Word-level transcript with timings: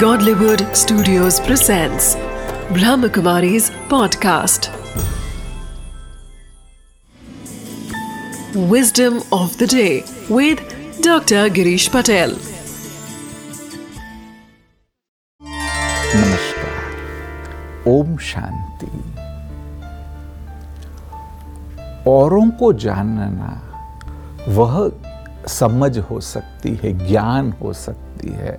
Godlywood 0.00 0.76
Studios 0.76 1.40
presents 1.40 2.16
Brahmakumari's 2.76 3.70
podcast. 3.92 4.68
Wisdom 8.54 9.22
of 9.32 9.56
the 9.56 9.66
day 9.66 10.04
with 10.28 10.60
Dr. 11.00 11.48
Girish 11.48 11.88
Patel. 11.90 12.34
नमस्कार 16.14 17.84
ओम 17.88 18.16
शांति 18.30 18.90
औरों 22.10 22.48
को 22.60 22.72
जानना 22.86 23.52
वह 24.58 24.90
समझ 25.48 25.98
हो 26.10 26.20
सकती 26.20 26.74
है 26.82 26.92
ज्ञान 27.06 27.52
हो 27.62 27.72
सकती 27.72 28.05
है, 28.28 28.58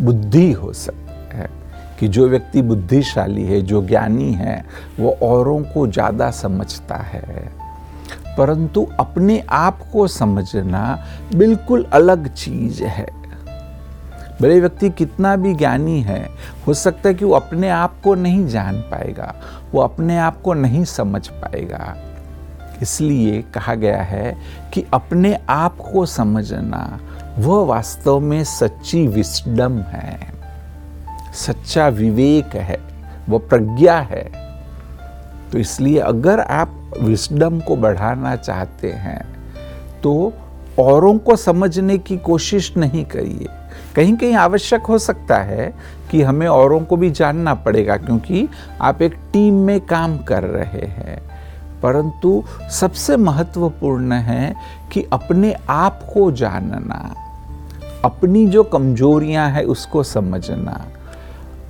बुद्धि 0.00 0.52
हो 0.52 0.72
सकती 0.72 1.36
है 1.36 1.50
कि 2.00 2.08
जो 2.08 2.28
व्यक्ति 2.28 2.62
बुद्धिशाली 2.62 3.44
है, 3.44 3.60
जो 3.60 3.86
ज्ञानी 3.86 4.32
है, 4.32 4.64
वो 5.00 5.18
औरों 5.22 5.62
को 5.62 5.86
ज़्यादा 5.86 6.30
समझता 6.30 6.96
है। 6.96 7.58
परंतु 8.38 8.88
अपने 9.00 9.44
आप 9.48 9.78
को 9.92 10.06
समझना 10.06 11.04
बिल्कुल 11.34 11.84
अलग 11.84 12.34
चीज़ 12.34 12.84
है। 12.84 13.06
बड़े 14.42 14.60
व्यक्ति 14.60 14.90
कितना 14.90 15.36
भी 15.36 15.54
ज्ञानी 15.54 16.02
है, 16.02 16.28
हो 16.66 16.74
सकता 16.74 17.08
है 17.08 17.14
कि 17.14 17.24
वो 17.24 17.34
अपने 17.34 17.68
आप 17.68 18.00
को 18.04 18.14
नहीं 18.14 18.46
जान 18.46 18.80
पाएगा, 18.80 19.34
वो 19.72 19.80
अपने 19.80 20.18
आप 20.18 20.42
को 20.42 20.54
नहीं 20.54 20.84
समझ 20.84 21.28
पाएगा। 21.28 21.96
इसलिए 22.82 23.42
कहा 23.42 23.74
गया 23.74 24.02
है 24.02 24.36
कि 24.72 24.84
अपने 24.92 25.38
आप 25.48 25.76
को 25.92 26.06
समझना 26.06 27.00
वह 27.38 27.64
वास्तव 27.64 28.18
में 28.20 28.42
सच्ची 28.44 29.06
विस्डम 29.06 29.78
है, 29.80 30.18
सच्चा 31.36 31.88
विवेक 31.88 32.54
है 32.56 32.78
वह 33.28 33.38
प्रज्ञा 33.38 33.98
है। 34.00 34.24
तो 35.52 35.58
इसलिए 35.58 35.98
अगर 35.98 36.40
आप 36.40 36.74
विस्डम 37.00 37.60
को 37.60 37.76
बढ़ाना 37.76 38.34
चाहते 38.36 38.90
हैं 38.92 39.20
तो 40.02 40.32
औरों 40.78 41.16
को 41.18 41.36
समझने 41.36 41.98
की 41.98 42.16
कोशिश 42.16 42.76
नहीं 42.76 43.04
करिए। 43.04 43.46
कहीं 43.96 44.16
कहीं 44.16 44.34
आवश्यक 44.34 44.82
हो 44.82 44.98
सकता 44.98 45.38
है 45.38 45.72
कि 46.10 46.22
हमें 46.22 46.46
औरों 46.46 46.80
को 46.80 46.96
भी 46.96 47.10
जानना 47.10 47.54
पड़ेगा, 47.54 47.96
क्योंकि 47.96 48.48
आप 48.80 49.02
एक 49.02 49.14
टीम 49.32 49.54
में 49.54 49.80
काम 49.80 50.18
कर 50.18 50.42
रहे 50.42 50.86
हैं। 50.86 51.20
परंतु 51.82 52.42
सबसे 52.70 53.16
महत्वपूर्ण 53.16 54.12
है 54.12 54.54
कि 54.92 55.06
अपने 55.12 55.54
आप 55.70 56.02
को 56.14 56.30
जानना। 56.32 57.17
अपनी 58.04 58.46
जो 58.46 58.62
कमजोरियाँ 58.62 59.50
हैं 59.50 59.64
उसको 59.64 60.02
समझना, 60.02 60.84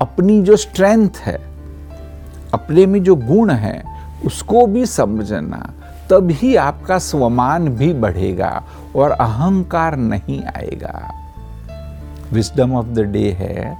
अपनी 0.00 0.42
जो 0.42 0.56
स्ट्रेंथ 0.56 1.10
है, 1.16 1.38
अपने 2.54 2.86
में 2.86 3.02
जो 3.02 3.14
गुण 3.14 3.50
है, 3.50 3.82
उसको 4.24 4.66
भी 4.66 4.86
समझना, 4.86 5.74
तभी 6.10 6.56
आपका 6.56 6.98
स्वमान 6.98 7.68
भी 7.68 7.92
बढ़ेगा 7.92 8.64
और 8.96 9.10
अहंकार 9.10 9.96
नहीं 9.96 10.44
आएगा। 10.44 11.10
विस्डम 12.32 12.74
ऑफ़ 12.74 12.86
द 12.86 13.00
डे 13.00 13.30
है, 13.30 13.78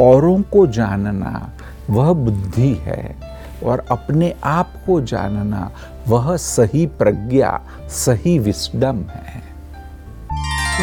औरों 0.00 0.42
को 0.42 0.66
जानना 0.66 1.52
वह 1.90 2.12
बुद्धि 2.12 2.74
है 2.74 3.16
और 3.64 3.86
अपने 3.90 4.34
आप 4.44 4.72
को 4.86 5.00
जानना 5.00 5.70
वह 6.08 6.36
सही 6.36 6.86
प्रज्ञा, 6.86 7.60
सही 7.88 8.38
विस्डम 8.38 8.96
है। 8.96 9.45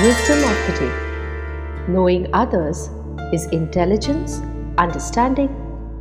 Wisdom 0.02 0.39
of 0.39 0.58
the 0.66 0.73
day 0.80 1.88
Knowing 1.88 2.27
others 2.33 2.89
is 3.31 3.45
intelligence, 3.52 4.41
understanding, 4.80 5.49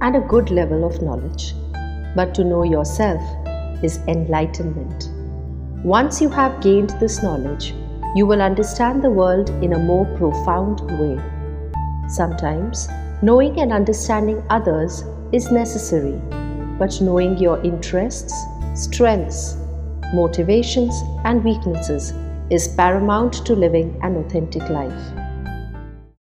and 0.00 0.16
a 0.16 0.20
good 0.20 0.50
level 0.50 0.86
of 0.86 1.02
knowledge. 1.02 1.52
But 2.16 2.34
to 2.36 2.42
know 2.42 2.62
yourself 2.62 3.20
is 3.84 3.98
enlightenment. 4.08 5.10
Once 5.84 6.22
you 6.22 6.30
have 6.30 6.62
gained 6.62 6.94
this 7.00 7.22
knowledge, 7.22 7.74
you 8.16 8.24
will 8.24 8.40
understand 8.40 9.04
the 9.04 9.10
world 9.10 9.50
in 9.62 9.74
a 9.74 9.78
more 9.78 10.06
profound 10.16 10.80
way. 10.98 11.20
Sometimes, 12.08 12.88
knowing 13.20 13.60
and 13.60 13.74
understanding 13.74 14.42
others 14.48 15.04
is 15.32 15.52
necessary, 15.52 16.18
but 16.78 16.98
knowing 17.02 17.36
your 17.36 17.62
interests, 17.62 18.32
strengths, 18.74 19.58
motivations, 20.14 20.98
and 21.24 21.44
weaknesses 21.44 22.14
is 22.52 22.68
paramount 22.68 23.32
to 23.46 23.54
living 23.54 23.98
an 24.02 24.16
authentic 24.16 24.68
life. 24.68 25.21